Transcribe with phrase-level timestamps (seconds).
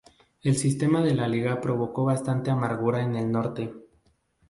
[0.41, 3.71] El sistema de la liga provocó bastante amargura en el norte.